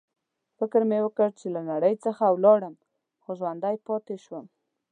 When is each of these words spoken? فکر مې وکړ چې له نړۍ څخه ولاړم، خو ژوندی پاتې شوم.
فکر 0.57 0.81
مې 0.89 0.99
وکړ 1.05 1.29
چې 1.39 1.47
له 1.55 1.61
نړۍ 1.71 1.93
څخه 2.05 2.23
ولاړم، 2.27 2.75
خو 3.21 3.29
ژوندی 3.39 3.75
پاتې 3.87 4.15
شوم. 4.25 4.45